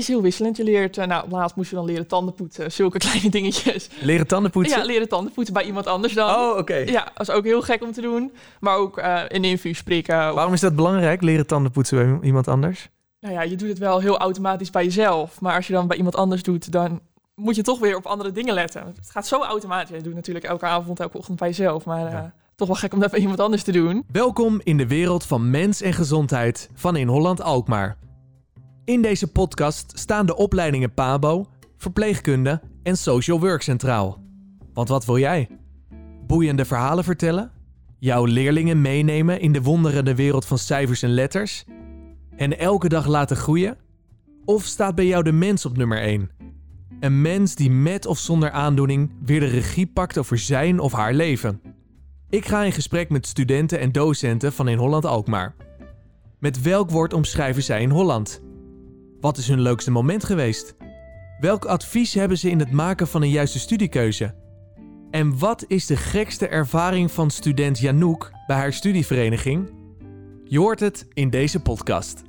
is 0.00 0.08
heel 0.08 0.22
wisselend. 0.22 0.56
Je 0.56 0.64
leert, 0.64 0.96
uh, 0.96 1.04
nou, 1.04 1.30
laatst 1.30 1.56
moest 1.56 1.70
je 1.70 1.76
dan 1.76 1.84
leren 1.84 2.06
tanden 2.06 2.34
poetsen, 2.34 2.72
zulke 2.80 2.98
kleine 2.98 3.30
dingetjes. 3.30 3.88
Leren 4.00 4.26
tanden 4.26 4.50
poetsen? 4.50 4.78
Ja, 4.78 4.84
leren 4.84 5.08
tanden 5.08 5.32
poetsen 5.32 5.54
bij 5.54 5.64
iemand 5.64 5.86
anders 5.86 6.12
dan. 6.12 6.30
Oh, 6.30 6.58
oké. 6.58 6.76
Ja, 6.76 7.04
dat 7.14 7.28
is 7.28 7.34
ook 7.34 7.44
heel 7.44 7.62
gek 7.62 7.82
om 7.82 7.92
te 7.92 8.00
doen. 8.00 8.32
Maar 8.60 8.76
ook 8.76 8.98
uh, 8.98 9.22
in 9.28 9.44
interview 9.44 9.74
spreken. 9.74 10.34
Waarom 10.34 10.52
is 10.52 10.60
dat 10.60 10.76
belangrijk, 10.76 11.22
leren 11.22 11.46
tanden 11.46 11.72
poetsen 11.72 11.96
bij 12.18 12.28
iemand 12.28 12.48
anders? 12.48 12.88
Nou 13.20 13.34
ja, 13.34 13.42
je 13.42 13.56
doet 13.56 13.68
het 13.68 13.78
wel 13.78 14.00
heel 14.00 14.18
automatisch 14.18 14.70
bij 14.70 14.84
jezelf. 14.84 15.40
Maar 15.40 15.54
als 15.54 15.66
je 15.66 15.72
dan 15.72 15.86
bij 15.86 15.96
iemand 15.96 16.16
anders 16.16 16.42
doet, 16.42 16.72
dan 16.72 17.00
moet 17.34 17.56
je 17.56 17.62
toch 17.62 17.78
weer 17.78 17.96
op 17.96 18.06
andere 18.06 18.32
dingen 18.32 18.54
letten. 18.54 18.86
Het 18.86 19.10
gaat 19.10 19.26
zo 19.26 19.42
automatisch. 19.42 19.96
Je 19.96 20.02
doet 20.02 20.14
natuurlijk 20.14 20.44
elke 20.44 20.66
avond, 20.66 21.00
elke 21.00 21.18
ochtend 21.18 21.38
bij 21.38 21.48
jezelf. 21.48 21.84
Maar 21.84 22.10
ja. 22.10 22.22
uh, 22.22 22.30
toch 22.54 22.68
wel 22.68 22.76
gek 22.76 22.92
om 22.92 23.00
dat 23.00 23.10
bij 23.10 23.20
iemand 23.20 23.40
anders 23.40 23.62
te 23.62 23.72
doen. 23.72 24.04
Welkom 24.12 24.60
in 24.64 24.76
de 24.76 24.86
wereld 24.86 25.26
van 25.26 25.50
mens 25.50 25.80
en 25.80 25.92
gezondheid 25.92 26.70
van 26.74 26.96
in 26.96 27.08
Holland 27.08 27.42
Alkmaar. 27.42 27.96
In 28.84 29.02
deze 29.02 29.26
podcast 29.26 29.98
staan 29.98 30.26
de 30.26 30.36
opleidingen 30.36 30.94
PABO, 30.94 31.46
verpleegkunde 31.76 32.60
en 32.82 32.96
social 32.96 33.40
work 33.40 33.62
centraal. 33.62 34.22
Want 34.72 34.88
wat 34.88 35.04
wil 35.04 35.18
jij? 35.18 35.48
Boeiende 36.26 36.64
verhalen 36.64 37.04
vertellen? 37.04 37.50
Jouw 37.98 38.24
leerlingen 38.24 38.80
meenemen 38.80 39.40
in 39.40 39.52
de 39.52 39.62
wonderende 39.62 40.14
wereld 40.14 40.44
van 40.44 40.58
cijfers 40.58 41.02
en 41.02 41.10
letters? 41.10 41.64
En 42.36 42.58
elke 42.58 42.88
dag 42.88 43.06
laten 43.06 43.36
groeien? 43.36 43.76
Of 44.44 44.64
staat 44.64 44.94
bij 44.94 45.06
jou 45.06 45.22
de 45.22 45.32
mens 45.32 45.64
op 45.64 45.76
nummer 45.76 46.00
1? 46.00 46.30
Een 47.00 47.20
mens 47.20 47.54
die 47.54 47.70
met 47.70 48.06
of 48.06 48.18
zonder 48.18 48.50
aandoening 48.50 49.10
weer 49.24 49.40
de 49.40 49.46
regie 49.46 49.86
pakt 49.86 50.18
over 50.18 50.38
zijn 50.38 50.78
of 50.78 50.92
haar 50.92 51.14
leven. 51.14 51.60
Ik 52.28 52.46
ga 52.46 52.62
in 52.62 52.72
gesprek 52.72 53.10
met 53.10 53.26
studenten 53.26 53.78
en 53.78 53.92
docenten 53.92 54.52
van 54.52 54.68
in 54.68 54.78
Holland 54.78 55.04
Alkmaar. 55.04 55.54
Met 56.38 56.62
welk 56.62 56.90
woord 56.90 57.12
omschrijven 57.12 57.62
zij 57.62 57.82
in 57.82 57.90
Holland? 57.90 58.42
Wat 59.20 59.36
is 59.36 59.48
hun 59.48 59.60
leukste 59.60 59.90
moment 59.90 60.24
geweest? 60.24 60.74
Welk 61.40 61.64
advies 61.64 62.14
hebben 62.14 62.38
ze 62.38 62.50
in 62.50 62.58
het 62.58 62.70
maken 62.70 63.08
van 63.08 63.22
een 63.22 63.30
juiste 63.30 63.58
studiekeuze? 63.58 64.34
En 65.10 65.38
wat 65.38 65.64
is 65.66 65.86
de 65.86 65.96
gekste 65.96 66.48
ervaring 66.48 67.10
van 67.10 67.30
student 67.30 67.78
Janouk 67.78 68.30
bij 68.46 68.56
haar 68.56 68.72
studievereniging? 68.72 69.70
Je 70.44 70.58
hoort 70.58 70.80
het 70.80 71.06
in 71.12 71.30
deze 71.30 71.60
podcast. 71.60 72.22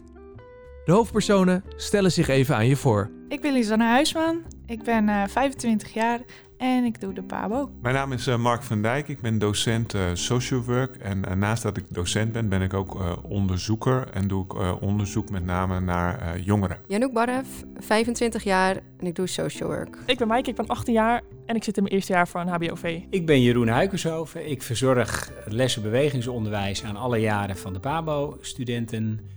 De 0.86 0.92
hoofdpersonen 0.92 1.64
stellen 1.76 2.12
zich 2.12 2.28
even 2.28 2.56
aan 2.56 2.68
je 2.68 2.76
voor. 2.76 3.12
Ik 3.28 3.42
ben 3.42 3.54
Lisanne 3.54 3.86
Huisman, 3.86 4.42
ik 4.66 4.84
ben 4.84 5.08
uh, 5.08 5.24
25 5.28 5.94
jaar 5.94 6.20
en 6.62 6.84
ik 6.84 7.02
doe 7.02 7.14
de 7.14 7.24
PABO. 7.24 7.70
Mijn 7.82 7.96
naam 7.96 8.12
is 8.12 8.28
uh, 8.28 8.38
Mark 8.38 8.64
van 8.64 8.82
Dijk, 8.82 9.08
ik 9.08 9.22
ben 9.22 9.40
docent 9.40 9.94
uh, 9.94 10.02
social 10.14 10.62
work. 10.64 10.96
En 10.96 11.24
uh, 11.28 11.34
naast 11.34 11.64
dat 11.64 11.78
ik 11.78 11.84
docent 11.88 12.32
ben, 12.32 12.50
ben 12.50 12.62
ik 12.62 12.74
ook 12.74 12.98
onderzoeker 13.24 14.08
en 14.14 14.28
doe 14.28 14.44
ik 14.44 14.82
onderzoek 14.82 15.30
met 15.30 15.46
name 15.46 15.80
naar 15.80 16.40
jongeren. 16.40 16.78
Janouk 16.88 17.14
Barref, 17.14 17.48
25 17.78 18.44
jaar 18.44 18.76
en 18.98 19.08
ik 19.08 19.16
doe 19.16 19.28
social 19.28 19.70
work. 19.70 19.98
Ik 20.06 20.18
ben 20.18 20.28
Maaike, 20.28 20.50
ik 20.50 20.56
ben 20.56 20.68
18 20.68 20.94
jaar 20.94 21.22
en 21.46 21.56
ik 21.56 21.64
zit 21.64 21.78
in 21.78 21.84
mijn 21.84 21.96
eerste 21.96 22.14
jaar 22.14 22.28
van 22.28 22.48
HBOV. 22.48 23.00
Ik 23.10 23.26
ben 23.26 23.42
Jeroen 23.42 23.68
Huikenshoven, 23.68 24.50
ik 24.50 24.62
verzorg 24.62 25.32
lessen 25.46 25.82
bewegingsonderwijs 25.82 26.84
aan 26.84 26.96
alle 26.96 27.18
jaren 27.18 27.58
van 27.58 27.74
de 27.74 27.80
PABO-studenten. 27.80 29.30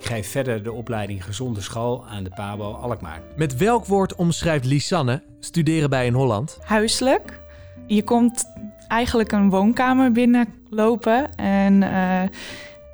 Ik 0.00 0.06
geef 0.06 0.30
verder 0.30 0.62
de 0.62 0.72
opleiding 0.72 1.24
Gezonde 1.24 1.60
School 1.60 2.06
aan 2.06 2.24
de 2.24 2.30
PABO 2.30 2.72
Alkmaar. 2.72 3.20
Met 3.36 3.56
welk 3.56 3.86
woord 3.86 4.14
omschrijft 4.14 4.64
Lisanne 4.64 5.22
studeren 5.40 5.90
bij 5.90 6.06
in 6.06 6.12
Holland? 6.12 6.58
Huiselijk. 6.62 7.40
Je 7.86 8.02
komt 8.02 8.44
eigenlijk 8.88 9.32
een 9.32 9.50
woonkamer 9.50 10.12
binnenlopen 10.12 11.36
en 11.36 11.82
uh, 11.82 12.22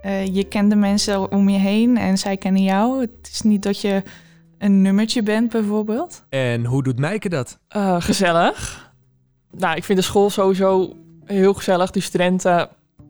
uh, 0.04 0.34
je 0.34 0.44
kent 0.44 0.70
de 0.70 0.76
mensen 0.76 1.30
om 1.30 1.48
je 1.48 1.58
heen 1.58 1.96
en 1.96 2.18
zij 2.18 2.36
kennen 2.36 2.62
jou. 2.62 3.00
Het 3.00 3.28
is 3.32 3.40
niet 3.40 3.62
dat 3.62 3.80
je 3.80 4.02
een 4.58 4.82
nummertje 4.82 5.22
bent 5.22 5.50
bijvoorbeeld. 5.50 6.24
En 6.28 6.64
hoe 6.64 6.82
doet 6.82 6.98
Mijke 6.98 7.28
dat? 7.28 7.58
Uh, 7.76 8.00
gezellig. 8.00 8.90
Nou, 9.50 9.76
ik 9.76 9.84
vind 9.84 9.98
de 9.98 10.04
school 10.04 10.30
sowieso 10.30 10.96
heel 11.24 11.54
gezellig. 11.54 11.90
Die 11.90 12.02
studenten, 12.02 12.68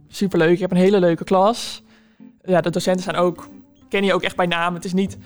superleuk. 0.09 0.53
Ik 0.53 0.61
heb 0.61 0.71
een 0.71 0.77
hele 0.77 1.01
leuke 1.01 1.25
klas. 1.25 1.83
Ja, 2.43 2.61
de 2.61 2.71
docenten 2.71 3.05
zijn 3.05 3.17
ook 3.17 3.49
ken 3.89 4.05
je 4.05 4.15
ook 4.15 4.23
echt 4.23 4.37
bij 4.37 4.47
naam. 4.47 4.75
Het 4.75 4.85
is 4.85 4.93
niet 4.93 5.19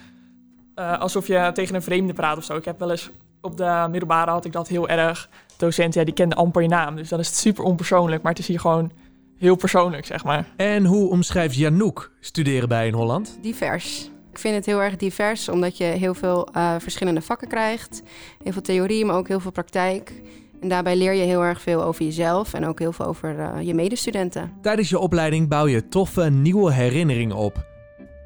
uh, 0.77 0.99
alsof 0.99 1.27
je 1.27 1.51
tegen 1.55 1.75
een 1.75 1.83
vreemde 1.83 2.13
praat 2.13 2.37
of 2.37 2.45
zo. 2.45 2.57
Ik 2.57 2.65
heb 2.65 2.79
wel 2.79 2.91
eens 2.91 3.11
op 3.41 3.57
de 3.57 3.87
middelbare 3.91 4.31
had 4.31 4.45
ik 4.45 4.53
dat 4.53 4.69
heel 4.69 4.89
erg. 4.89 5.29
Docenten, 5.57 6.01
ja, 6.01 6.07
die 6.07 6.15
kenden 6.15 6.39
amper 6.39 6.63
je 6.63 6.69
naam. 6.69 6.97
Dus 6.97 7.09
dan 7.09 7.19
is 7.19 7.27
het 7.27 7.37
super 7.37 7.65
onpersoonlijk. 7.65 8.23
Maar 8.23 8.33
het 8.33 8.41
is 8.41 8.49
hier 8.49 8.61
gewoon 8.61 8.93
heel 9.39 9.57
persoonlijk, 9.57 10.07
zeg 10.07 10.25
maar. 10.25 10.47
En 10.57 10.85
hoe 10.85 11.11
omschrijft 11.11 11.55
Janouk 11.55 12.11
studeren 12.21 12.69
bij 12.69 12.87
in 12.87 12.95
Holland? 12.95 13.39
Divers. 13.43 14.11
Ik 14.31 14.39
vind 14.39 14.55
het 14.55 14.67
heel 14.67 14.83
erg 14.83 14.97
divers, 14.97 15.49
omdat 15.49 15.77
je 15.77 15.85
heel 15.85 16.15
veel 16.15 16.49
uh, 16.57 16.75
verschillende 16.79 17.21
vakken 17.21 17.49
krijgt. 17.49 18.03
Heel 18.43 18.53
veel 18.53 18.63
theorie, 18.63 19.05
maar 19.05 19.17
ook 19.17 19.29
heel 19.29 19.41
veel 19.41 19.51
praktijk. 19.51 20.23
En 20.61 20.69
daarbij 20.69 20.97
leer 20.97 21.13
je 21.13 21.23
heel 21.23 21.43
erg 21.43 21.61
veel 21.61 21.83
over 21.83 22.05
jezelf 22.05 22.55
en 22.55 22.67
ook 22.67 22.79
heel 22.79 22.93
veel 22.93 23.07
over 23.07 23.39
uh, 23.39 23.63
je 23.63 23.75
medestudenten. 23.75 24.53
Tijdens 24.63 24.89
je 24.89 24.99
opleiding 24.99 25.49
bouw 25.49 25.67
je 25.67 25.89
toffe 25.89 26.31
nieuwe 26.31 26.73
herinneringen 26.73 27.37
op. 27.37 27.70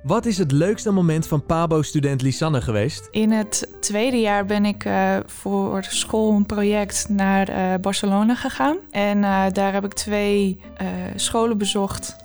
Wat 0.04 0.26
is 0.26 0.38
het 0.38 0.52
leukste 0.52 0.90
moment 0.90 1.26
van 1.26 1.44
Pabo-student 1.44 2.22
Lisanne 2.22 2.60
geweest? 2.60 3.08
In 3.10 3.30
het 3.30 3.68
tweede 3.80 4.20
jaar 4.20 4.44
ben 4.44 4.64
ik 4.64 4.84
uh, 4.84 5.16
voor 5.26 5.84
school 5.88 6.32
een 6.32 6.46
project 6.46 7.06
naar 7.08 7.50
uh, 7.50 7.80
Barcelona 7.80 8.34
gegaan. 8.34 8.76
En 8.90 9.18
uh, 9.18 9.44
daar 9.52 9.72
heb 9.72 9.84
ik 9.84 9.92
twee 9.92 10.60
scholen 11.16 11.58
bezocht. 11.58 12.16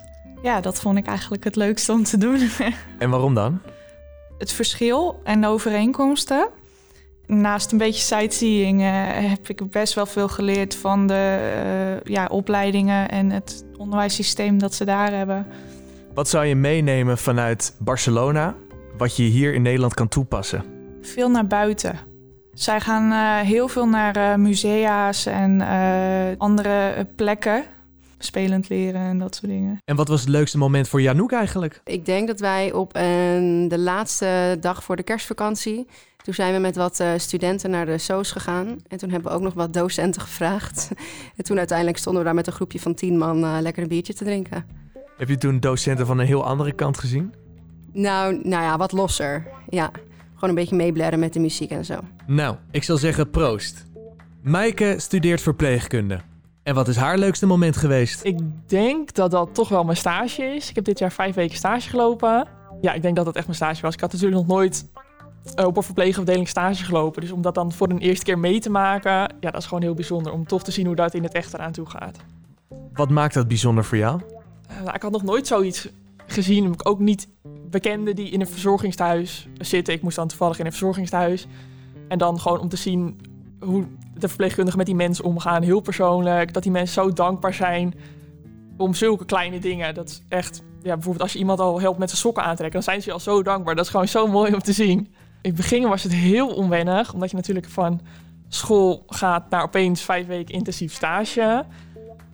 Ja, 0.42 0.60
dat 0.60 0.80
vond 0.80 0.98
ik 0.98 1.06
eigenlijk 1.06 1.44
het 1.44 1.56
leukste 1.56 1.92
om 1.92 2.04
te 2.04 2.18
doen. 2.18 2.38
en 2.98 3.10
waarom 3.10 3.34
dan? 3.34 3.60
Het 4.38 4.52
verschil 4.52 5.20
en 5.24 5.40
de 5.40 5.46
overeenkomsten. 5.46 6.48
Naast 7.26 7.72
een 7.72 7.78
beetje 7.78 8.02
sightseeing 8.02 8.80
heb 9.30 9.48
ik 9.48 9.70
best 9.70 9.94
wel 9.94 10.06
veel 10.06 10.28
geleerd 10.28 10.74
van 10.74 11.06
de 11.06 12.00
ja, 12.04 12.26
opleidingen 12.26 13.08
en 13.08 13.30
het 13.30 13.64
onderwijssysteem 13.76 14.58
dat 14.58 14.74
ze 14.74 14.84
daar 14.84 15.12
hebben. 15.12 15.46
Wat 16.14 16.28
zou 16.28 16.44
je 16.44 16.54
meenemen 16.54 17.18
vanuit 17.18 17.76
Barcelona, 17.78 18.54
wat 18.98 19.16
je 19.16 19.22
hier 19.22 19.54
in 19.54 19.62
Nederland 19.62 19.94
kan 19.94 20.08
toepassen? 20.08 20.64
Veel 21.00 21.30
naar 21.30 21.46
buiten. 21.46 21.98
Zij 22.52 22.80
gaan 22.80 23.12
uh, 23.12 23.48
heel 23.48 23.68
veel 23.68 23.86
naar 23.86 24.16
uh, 24.16 24.34
musea's 24.34 25.26
en 25.26 25.60
uh, 25.60 26.38
andere 26.38 27.06
plekken. 27.16 27.64
Spelend 28.18 28.68
leren 28.68 29.00
en 29.00 29.18
dat 29.18 29.34
soort 29.34 29.50
dingen. 29.50 29.78
En 29.84 29.96
wat 29.96 30.08
was 30.08 30.20
het 30.20 30.28
leukste 30.28 30.58
moment 30.58 30.88
voor 30.88 31.02
Janouk 31.02 31.32
eigenlijk? 31.32 31.80
Ik 31.84 32.04
denk 32.04 32.26
dat 32.26 32.40
wij 32.40 32.72
op 32.72 32.90
een, 32.94 33.68
de 33.68 33.78
laatste 33.78 34.56
dag 34.60 34.84
voor 34.84 34.96
de 34.96 35.02
kerstvakantie... 35.02 35.86
toen 36.22 36.34
zijn 36.34 36.54
we 36.54 36.58
met 36.58 36.76
wat 36.76 37.04
studenten 37.16 37.70
naar 37.70 37.86
de 37.86 37.98
SOS 37.98 38.32
gegaan. 38.32 38.78
En 38.88 38.98
toen 38.98 39.10
hebben 39.10 39.30
we 39.30 39.36
ook 39.36 39.42
nog 39.42 39.54
wat 39.54 39.72
docenten 39.72 40.22
gevraagd. 40.22 40.90
en 41.36 41.44
toen 41.44 41.58
uiteindelijk 41.58 41.98
stonden 41.98 42.20
we 42.20 42.26
daar 42.26 42.36
met 42.36 42.46
een 42.46 42.52
groepje 42.52 42.80
van 42.80 42.94
tien 42.94 43.18
man... 43.18 43.62
lekker 43.62 43.82
een 43.82 43.88
biertje 43.88 44.14
te 44.14 44.24
drinken. 44.24 44.80
Heb 45.20 45.28
je 45.28 45.38
toen 45.38 45.60
docenten 45.60 46.06
van 46.06 46.18
een 46.18 46.26
heel 46.26 46.44
andere 46.44 46.72
kant 46.72 46.98
gezien? 46.98 47.34
Nou, 47.92 48.40
nou 48.42 48.62
ja, 48.62 48.76
wat 48.76 48.92
losser. 48.92 49.46
Ja, 49.68 49.90
gewoon 50.34 50.48
een 50.48 50.54
beetje 50.54 50.76
meebladeren 50.76 51.18
met 51.18 51.32
de 51.32 51.40
muziek 51.40 51.70
en 51.70 51.84
zo. 51.84 52.00
Nou, 52.26 52.56
ik 52.70 52.82
zal 52.82 52.96
zeggen 52.96 53.30
proost. 53.30 53.86
Maaike 54.42 54.94
studeert 54.98 55.40
verpleegkunde. 55.40 56.20
En 56.62 56.74
wat 56.74 56.88
is 56.88 56.96
haar 56.96 57.18
leukste 57.18 57.46
moment 57.46 57.76
geweest? 57.76 58.24
Ik 58.24 58.38
denk 58.66 59.14
dat 59.14 59.30
dat 59.30 59.54
toch 59.54 59.68
wel 59.68 59.84
mijn 59.84 59.96
stage 59.96 60.42
is. 60.42 60.68
Ik 60.68 60.74
heb 60.74 60.84
dit 60.84 60.98
jaar 60.98 61.12
vijf 61.12 61.34
weken 61.34 61.56
stage 61.56 61.88
gelopen. 61.88 62.48
Ja, 62.80 62.92
ik 62.92 63.02
denk 63.02 63.16
dat 63.16 63.24
dat 63.24 63.36
echt 63.36 63.46
mijn 63.46 63.56
stage 63.56 63.82
was. 63.82 63.94
Ik 63.94 64.00
had 64.00 64.12
natuurlijk 64.12 64.40
nog 64.40 64.56
nooit 64.56 64.88
op 65.64 65.76
een 65.76 65.82
verpleegafdeling 65.82 66.48
stage 66.48 66.84
gelopen. 66.84 67.20
Dus 67.20 67.30
om 67.30 67.42
dat 67.42 67.54
dan 67.54 67.72
voor 67.72 67.90
een 67.90 67.98
eerste 67.98 68.24
keer 68.24 68.38
mee 68.38 68.60
te 68.60 68.70
maken, 68.70 69.12
ja, 69.12 69.50
dat 69.50 69.56
is 69.56 69.66
gewoon 69.66 69.82
heel 69.82 69.94
bijzonder. 69.94 70.32
Om 70.32 70.46
toch 70.46 70.62
te 70.62 70.70
zien 70.70 70.86
hoe 70.86 70.96
dat 70.96 71.14
in 71.14 71.22
het 71.22 71.32
echt 71.32 71.54
eraan 71.54 71.72
toe 71.72 71.86
gaat. 71.86 72.18
Wat 72.92 73.10
maakt 73.10 73.34
dat 73.34 73.48
bijzonder 73.48 73.84
voor 73.84 73.98
jou? 73.98 74.20
Nou, 74.78 74.94
ik 74.94 75.02
had 75.02 75.12
nog 75.12 75.22
nooit 75.22 75.46
zoiets 75.46 75.88
gezien. 76.26 76.84
Ook 76.84 76.98
niet 76.98 77.28
bekenden 77.70 78.16
die 78.16 78.30
in 78.30 78.40
een 78.40 78.46
verzorgingstehuis 78.46 79.48
zitten. 79.58 79.94
Ik 79.94 80.02
moest 80.02 80.16
dan 80.16 80.28
toevallig 80.28 80.58
in 80.58 80.64
een 80.66 80.72
verzorgingstehuis. 80.72 81.46
En 82.08 82.18
dan 82.18 82.40
gewoon 82.40 82.60
om 82.60 82.68
te 82.68 82.76
zien 82.76 83.20
hoe 83.60 83.86
de 84.14 84.28
verpleegkundigen 84.28 84.78
met 84.78 84.86
die 84.86 84.96
mensen 84.96 85.24
omgaan. 85.24 85.62
Heel 85.62 85.80
persoonlijk. 85.80 86.52
Dat 86.52 86.62
die 86.62 86.72
mensen 86.72 87.02
zo 87.02 87.12
dankbaar 87.12 87.54
zijn 87.54 87.94
om 88.76 88.94
zulke 88.94 89.24
kleine 89.24 89.58
dingen. 89.58 89.94
Dat 89.94 90.08
is 90.08 90.22
echt, 90.28 90.62
ja, 90.82 90.94
bijvoorbeeld 90.94 91.22
als 91.22 91.32
je 91.32 91.38
iemand 91.38 91.60
al 91.60 91.80
helpt 91.80 91.98
met 91.98 92.08
zijn 92.08 92.20
sokken 92.20 92.42
aantrekken, 92.42 92.72
dan 92.72 92.82
zijn 92.82 93.02
ze 93.02 93.12
al 93.12 93.20
zo 93.20 93.42
dankbaar. 93.42 93.74
Dat 93.74 93.84
is 93.84 93.90
gewoon 93.90 94.08
zo 94.08 94.26
mooi 94.26 94.52
om 94.52 94.60
te 94.60 94.72
zien. 94.72 94.98
In 95.42 95.50
het 95.50 95.54
begin 95.54 95.88
was 95.88 96.02
het 96.02 96.12
heel 96.12 96.48
onwennig, 96.48 97.12
omdat 97.12 97.30
je 97.30 97.36
natuurlijk 97.36 97.68
van 97.68 98.00
school 98.48 99.04
gaat 99.06 99.50
naar 99.50 99.62
opeens 99.62 100.02
vijf 100.02 100.26
weken 100.26 100.54
intensief 100.54 100.94
stage. 100.94 101.64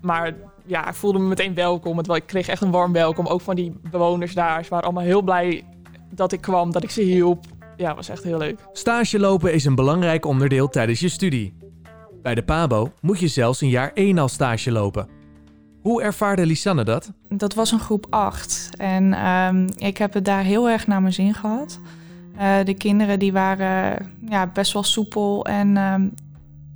Maar 0.00 0.34
ja, 0.66 0.88
ik 0.88 0.94
voelde 0.94 1.18
me 1.18 1.24
meteen 1.28 1.54
welkom. 1.54 2.00
Ik 2.00 2.26
kreeg 2.26 2.48
echt 2.48 2.62
een 2.62 2.70
warm 2.70 2.92
welkom. 2.92 3.26
Ook 3.26 3.40
van 3.40 3.56
die 3.56 3.72
bewoners 3.90 4.34
daar. 4.34 4.64
Ze 4.64 4.70
waren 4.70 4.84
allemaal 4.84 5.04
heel 5.04 5.22
blij 5.22 5.64
dat 6.10 6.32
ik 6.32 6.40
kwam, 6.40 6.72
dat 6.72 6.82
ik 6.82 6.90
ze 6.90 7.02
hielp. 7.02 7.44
Ja, 7.76 7.94
was 7.94 8.08
echt 8.08 8.22
heel 8.22 8.38
leuk. 8.38 8.60
Stage 8.72 9.18
lopen 9.18 9.52
is 9.52 9.64
een 9.64 9.74
belangrijk 9.74 10.24
onderdeel 10.24 10.68
tijdens 10.68 11.00
je 11.00 11.08
studie. 11.08 11.54
Bij 12.22 12.34
de 12.34 12.42
PABO 12.42 12.92
moet 13.00 13.20
je 13.20 13.28
zelfs 13.28 13.60
een 13.60 13.68
jaar 13.68 13.90
1 13.94 14.18
al 14.18 14.28
stage 14.28 14.72
lopen. 14.72 15.08
Hoe 15.82 16.02
ervaarde 16.02 16.46
Lisanne 16.46 16.84
dat? 16.84 17.12
Dat 17.28 17.54
was 17.54 17.72
een 17.72 17.80
groep 17.80 18.06
8. 18.10 18.70
En 18.76 19.26
um, 19.26 19.66
ik 19.76 19.96
heb 19.96 20.12
het 20.12 20.24
daar 20.24 20.42
heel 20.42 20.68
erg 20.68 20.86
naar 20.86 21.00
mijn 21.00 21.12
zin 21.12 21.34
gehad. 21.34 21.80
Eh, 22.36 22.64
de 22.64 22.74
kinderen 22.74 23.18
die 23.18 23.32
waren 23.32 24.12
ja, 24.28 24.46
best 24.46 24.72
wel 24.72 24.82
soepel 24.82 25.44
en 25.44 25.76
ehm, 25.76 26.08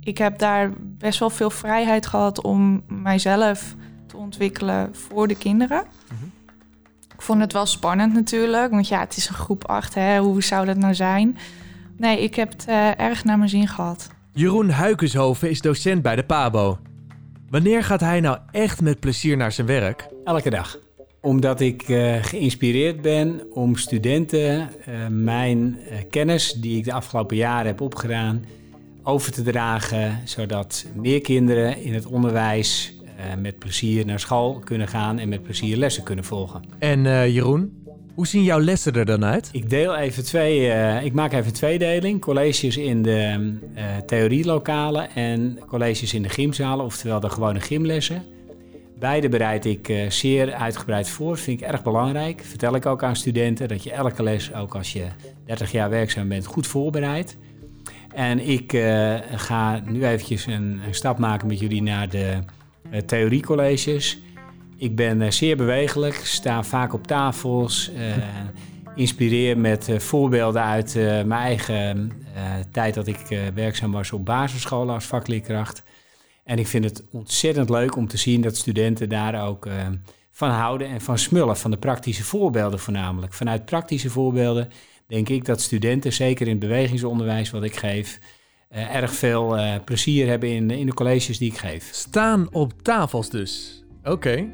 ik 0.03 0.17
heb 0.17 0.39
daar 0.39 0.71
best 0.77 1.19
wel 1.19 1.29
veel 1.29 1.49
vrijheid 1.49 2.05
gehad 2.05 2.41
om 2.41 2.83
mijzelf 2.87 3.75
te 4.07 4.17
ontwikkelen 4.17 4.95
voor 4.95 5.27
de 5.27 5.35
kinderen. 5.35 5.83
Mhm. 6.07 6.25
Ik 7.13 7.21
vond 7.21 7.41
het 7.41 7.53
wel 7.53 7.65
spannend 7.65 8.13
natuurlijk, 8.13 8.71
want 8.71 8.87
ja, 8.87 8.99
het 8.99 9.17
is 9.17 9.29
een 9.29 9.35
groep 9.35 9.67
8, 9.67 9.93
hè, 9.93 10.19
hoe 10.19 10.43
zou 10.43 10.65
dat 10.65 10.77
nou 10.77 10.93
zijn? 10.93 11.37
Nee, 11.97 12.21
ik 12.21 12.35
heb 12.35 12.51
het 12.51 12.65
eh, 12.67 12.99
erg 12.99 13.23
naar 13.23 13.37
mijn 13.37 13.49
zin 13.49 13.67
gehad. 13.67 14.09
Jeroen 14.33 14.69
Huikenshoven 14.69 15.49
is 15.49 15.61
docent 15.61 16.01
bij 16.01 16.15
de 16.15 16.23
PABO. 16.23 16.79
Wanneer 17.49 17.83
gaat 17.83 17.99
hij 17.99 18.19
nou 18.19 18.37
echt 18.51 18.81
met 18.81 18.99
plezier 18.99 19.37
naar 19.37 19.51
zijn 19.51 19.67
werk? 19.67 20.07
Elke 20.23 20.49
dag. 20.49 20.77
Omdat 21.21 21.59
ik 21.59 21.81
eh, 21.81 22.23
geïnspireerd 22.23 23.01
ben 23.01 23.41
om 23.53 23.75
studenten 23.75 24.69
eh, 24.85 25.07
mijn 25.09 25.77
kennis 26.09 26.53
die 26.53 26.77
ik 26.77 26.83
de 26.83 26.93
afgelopen 26.93 27.37
jaren 27.37 27.65
heb 27.65 27.81
opgedaan 27.81 28.45
over 29.03 29.31
te 29.31 29.41
dragen, 29.41 30.19
zodat 30.25 30.85
meer 30.95 31.21
kinderen 31.21 31.83
in 31.83 31.93
het 31.93 32.05
onderwijs 32.05 32.93
eh, 33.17 33.41
met 33.41 33.59
plezier 33.59 34.05
naar 34.05 34.19
school 34.19 34.61
kunnen 34.63 34.87
gaan 34.87 35.19
en 35.19 35.29
met 35.29 35.43
plezier 35.43 35.77
lessen 35.77 36.03
kunnen 36.03 36.25
volgen. 36.25 36.63
En 36.79 37.05
eh, 37.05 37.33
Jeroen, 37.33 37.81
hoe 38.13 38.27
zien 38.27 38.43
jouw 38.43 38.59
lessen 38.59 38.93
er 38.93 39.05
dan 39.05 39.25
uit? 39.25 39.49
Ik 39.51 39.69
deel 39.69 39.95
even 39.95 40.23
twee, 40.23 40.71
eh, 40.71 41.05
ik 41.05 41.13
maak 41.13 41.31
even 41.31 41.45
een 41.45 41.53
tweedeling. 41.53 42.21
Colleges 42.21 42.77
in 42.77 43.01
de 43.01 43.57
eh, 43.73 43.83
theorielokalen 44.05 45.15
en 45.15 45.59
colleges 45.67 46.13
in 46.13 46.21
de 46.21 46.29
gymzalen, 46.29 46.85
oftewel 46.85 47.19
de 47.19 47.29
gewone 47.29 47.59
gymlessen. 47.59 48.23
Beide 48.99 49.29
bereid 49.29 49.65
ik 49.65 50.05
zeer 50.09 50.53
uitgebreid 50.53 51.09
voor. 51.09 51.37
Vind 51.37 51.61
ik 51.61 51.67
erg 51.67 51.83
belangrijk. 51.83 52.41
Vertel 52.43 52.75
ik 52.75 52.85
ook 52.85 53.03
aan 53.03 53.15
studenten 53.15 53.67
dat 53.67 53.83
je 53.83 53.91
elke 53.91 54.23
les, 54.23 54.53
ook 54.53 54.75
als 54.75 54.93
je 54.93 55.05
30 55.45 55.71
jaar 55.71 55.89
werkzaam 55.89 56.27
bent, 56.27 56.45
goed 56.45 56.67
voorbereidt. 56.67 57.37
En 58.13 58.47
ik 58.47 58.73
eh, 58.73 59.15
ga 59.35 59.81
nu 59.85 60.05
eventjes 60.05 60.45
een, 60.45 60.81
stap 60.91 61.17
maken 61.17 61.47
met 61.47 61.59
jullie 61.59 61.81
naar 61.81 62.09
de 62.09 62.39
eh, 62.91 63.01
theoriecolleges. 63.01 64.19
Ik 64.77 64.95
ben 64.95 65.21
eh, 65.21 65.31
zeer 65.31 65.57
bewegelijk, 65.57 66.15
sta 66.15 66.63
vaak 66.63 66.93
op 66.93 67.07
tafels, 67.07 67.91
inspireer 68.95 69.57
met 69.57 69.89
voorbeelden 69.97 70.63
uit 70.63 70.93
mijn 70.95 71.31
eigen 71.31 72.11
tijd 72.71 72.93
dat 72.93 73.07
ik 73.07 73.51
werkzaam 73.53 73.91
was 73.91 74.11
op 74.11 74.25
basisscholen 74.25 74.93
als 74.93 75.05
vakleerkracht. 75.05 75.83
En 76.43 76.57
ik 76.59 76.67
vind 76.67 76.83
het 76.83 77.03
ontzettend 77.11 77.69
leuk 77.69 77.95
om 77.95 78.07
te 78.07 78.17
zien 78.17 78.41
dat 78.41 78.57
studenten 78.57 79.09
daar 79.09 79.47
ook 79.47 79.67
van 80.31 80.49
houden 80.49 80.87
en 80.87 81.01
van 81.01 81.17
smullen, 81.17 81.57
van 81.57 81.71
de 81.71 81.77
praktische 81.77 82.23
voorbeelden 82.23 82.79
voornamelijk. 82.79 83.33
Vanuit 83.33 83.65
praktische 83.65 84.09
voorbeelden 84.09 84.69
denk 85.11 85.29
ik 85.29 85.45
dat 85.45 85.61
studenten, 85.61 86.13
zeker 86.13 86.45
in 86.45 86.51
het 86.51 86.59
bewegingsonderwijs 86.59 87.49
wat 87.49 87.63
ik 87.63 87.75
geef, 87.75 88.19
eh, 88.69 88.95
erg 88.95 89.13
veel 89.13 89.57
eh, 89.57 89.75
plezier 89.85 90.27
hebben 90.27 90.49
in, 90.49 90.71
in 90.71 90.85
de 90.85 90.93
colleges 90.93 91.37
die 91.37 91.51
ik 91.51 91.57
geef. 91.57 91.89
Staan 91.91 92.53
op 92.53 92.81
tafels 92.81 93.29
dus. 93.29 93.83
Oké. 94.03 94.49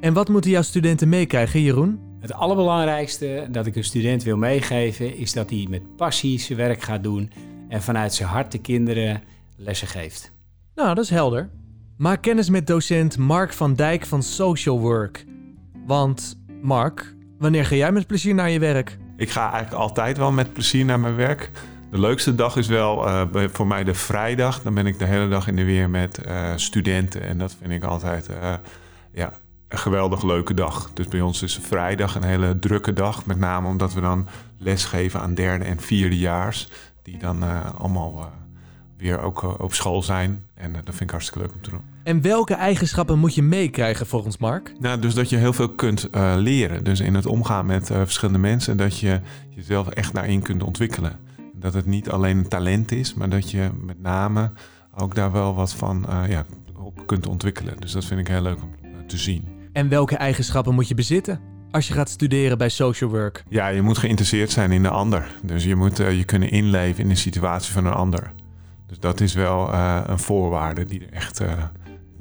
En 0.00 0.12
wat 0.12 0.28
moeten 0.28 0.50
jouw 0.50 0.62
studenten 0.62 1.08
meekrijgen, 1.08 1.60
Jeroen? 1.60 2.00
Het 2.20 2.32
allerbelangrijkste 2.32 3.46
dat 3.50 3.66
ik 3.66 3.76
een 3.76 3.84
student 3.84 4.22
wil 4.22 4.36
meegeven 4.36 5.16
is 5.16 5.32
dat 5.32 5.50
hij 5.50 5.66
met 5.70 5.96
passie 5.96 6.40
zijn 6.40 6.58
werk 6.58 6.82
gaat 6.82 7.02
doen 7.02 7.30
en 7.68 7.82
vanuit 7.82 8.14
zijn 8.14 8.28
hart 8.28 8.52
de 8.52 8.60
kinderen 8.60 9.22
lessen 9.56 9.88
geeft. 9.88 10.32
Nou, 10.74 10.94
dat 10.94 11.04
is 11.04 11.10
helder. 11.10 11.50
Maak 11.96 12.22
kennis 12.22 12.48
met 12.48 12.66
docent 12.66 13.18
Mark 13.18 13.52
van 13.52 13.74
Dijk 13.74 14.06
van 14.06 14.22
Social 14.22 14.80
Work. 14.80 15.24
Want, 15.86 16.42
Mark, 16.62 17.14
wanneer 17.38 17.64
ga 17.64 17.74
jij 17.74 17.92
met 17.92 18.06
plezier 18.06 18.34
naar 18.34 18.50
je 18.50 18.58
werk? 18.58 18.98
Ik 19.22 19.30
ga 19.30 19.52
eigenlijk 19.52 19.82
altijd 19.82 20.16
wel 20.16 20.32
met 20.32 20.52
plezier 20.52 20.84
naar 20.84 21.00
mijn 21.00 21.16
werk. 21.16 21.50
De 21.90 21.98
leukste 21.98 22.34
dag 22.34 22.56
is 22.56 22.66
wel 22.66 23.06
eh, 23.08 23.44
voor 23.52 23.66
mij 23.66 23.84
de 23.84 23.94
vrijdag. 23.94 24.62
Dan 24.62 24.74
ben 24.74 24.86
ik 24.86 24.98
de 24.98 25.04
hele 25.04 25.28
dag 25.28 25.48
in 25.48 25.56
de 25.56 25.64
weer 25.64 25.90
met 25.90 26.18
eh, 26.18 26.52
studenten. 26.56 27.22
En 27.22 27.38
dat 27.38 27.56
vind 27.60 27.72
ik 27.72 27.84
altijd 27.84 28.28
eh, 28.28 28.54
ja, 29.12 29.32
een 29.68 29.78
geweldig 29.78 30.22
leuke 30.22 30.54
dag. 30.54 30.90
Dus 30.94 31.08
bij 31.08 31.20
ons 31.20 31.42
is 31.42 31.58
vrijdag 31.62 32.14
een 32.14 32.22
hele 32.22 32.58
drukke 32.58 32.92
dag. 32.92 33.26
Met 33.26 33.38
name 33.38 33.68
omdat 33.68 33.92
we 33.94 34.00
dan 34.00 34.28
lesgeven 34.58 35.20
aan 35.20 35.34
derde 35.34 35.64
en 35.64 35.80
vierdejaars. 35.80 36.68
Die 37.02 37.18
dan 37.18 37.42
allemaal 37.78 38.32
weer 38.96 39.20
ook 39.20 39.60
op 39.60 39.74
school 39.74 40.02
zijn. 40.02 40.46
En 40.54 40.72
dat 40.72 40.82
vind 40.84 41.00
ik 41.00 41.10
hartstikke 41.10 41.40
leuk 41.40 41.52
om 41.52 41.60
te 41.60 41.70
doen. 41.70 41.91
En 42.04 42.20
welke 42.20 42.54
eigenschappen 42.54 43.18
moet 43.18 43.34
je 43.34 43.42
meekrijgen 43.42 44.06
volgens 44.06 44.38
Mark? 44.38 44.72
Nou, 44.78 44.98
dus 44.98 45.14
dat 45.14 45.28
je 45.28 45.36
heel 45.36 45.52
veel 45.52 45.68
kunt 45.68 46.10
eh, 46.10 46.34
leren. 46.36 46.84
Dus 46.84 47.00
in 47.00 47.14
het 47.14 47.26
omgaan 47.26 47.66
met 47.66 47.90
eh, 47.90 47.96
verschillende 47.96 48.38
mensen, 48.38 48.76
dat 48.76 48.98
je 48.98 49.20
jezelf 49.50 49.88
echt 49.88 50.14
daarin 50.14 50.42
kunt 50.42 50.62
ontwikkelen. 50.62 51.18
Dat 51.54 51.74
het 51.74 51.86
niet 51.86 52.10
alleen 52.10 52.36
een 52.38 52.48
talent 52.48 52.92
is, 52.92 53.14
maar 53.14 53.28
dat 53.28 53.50
je 53.50 53.70
met 53.80 54.00
name 54.00 54.50
ook 54.94 55.14
daar 55.14 55.32
wel 55.32 55.54
wat 55.54 55.74
van 55.74 56.08
eh, 56.08 56.22
ja, 56.28 56.44
op 56.76 57.06
kunt 57.06 57.26
ontwikkelen. 57.26 57.74
Dus 57.80 57.92
dat 57.92 58.04
vind 58.04 58.20
ik 58.20 58.28
heel 58.28 58.42
leuk 58.42 58.62
om 58.62 58.70
te 59.06 59.18
zien. 59.18 59.48
En 59.72 59.88
welke 59.88 60.16
eigenschappen 60.16 60.74
moet 60.74 60.88
je 60.88 60.94
bezitten 60.94 61.40
als 61.70 61.88
je 61.88 61.94
gaat 61.94 62.08
studeren 62.08 62.58
bij 62.58 62.68
Social 62.68 63.10
Work? 63.10 63.44
Ja, 63.48 63.68
je 63.68 63.82
moet 63.82 63.98
geïnteresseerd 63.98 64.50
zijn 64.50 64.72
in 64.72 64.82
de 64.82 64.88
ander. 64.88 65.30
Dus 65.42 65.64
je 65.64 65.76
moet 65.76 65.96
je 65.96 66.24
kunnen 66.24 66.50
inleven 66.50 67.02
in 67.02 67.08
de 67.08 67.14
situatie 67.14 67.72
van 67.72 67.86
een 67.86 67.92
ander. 67.92 68.32
Dus 68.86 68.98
dat 68.98 69.20
is 69.20 69.34
wel 69.34 69.74
een 69.74 70.18
voorwaarde 70.18 70.84
die 70.84 71.00
er 71.00 71.12
echt 71.12 71.40